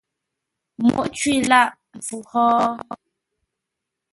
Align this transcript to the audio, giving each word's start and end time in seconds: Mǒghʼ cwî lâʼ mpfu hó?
Mǒghʼ 0.83 1.09
cwî 1.17 1.35
lâʼ 1.49 1.67
mpfu 1.97 2.17
hó? 2.29 2.43